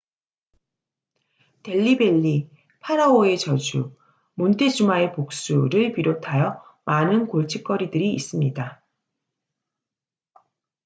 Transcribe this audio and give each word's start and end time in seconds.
델리 1.61 1.97
벨리 1.99 2.49
파라오의 2.79 3.37
저주 3.37 3.95
몬테주마의 4.33 5.13
복수를 5.13 5.93
비롯하여 5.93 6.59
많은 6.85 7.27
골칫거리들이 7.27 8.11
있습니다 8.15 8.83